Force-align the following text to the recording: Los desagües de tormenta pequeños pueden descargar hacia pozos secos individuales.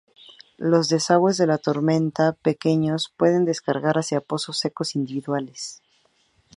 Los 0.73 0.87
desagües 0.91 1.37
de 1.41 1.55
tormenta 1.67 2.31
pequeños 2.47 3.13
pueden 3.17 3.45
descargar 3.45 3.99
hacia 3.99 4.19
pozos 4.19 4.57
secos 4.57 4.95
individuales. 4.95 5.83